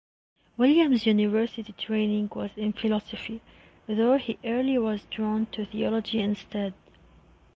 [0.57, 3.39] Wilhelm's university training was in philosophy,
[3.85, 6.73] though he early was drawn to theology instead.